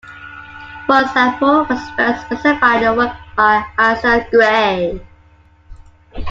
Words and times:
For 0.87 0.99
example, 1.01 1.65
was 1.69 1.89
first 1.95 2.25
specified 2.25 2.81
in 2.81 2.87
a 2.87 2.95
work 2.95 3.15
by 3.37 3.63
Asa 3.77 4.25
Gray. 4.31 4.99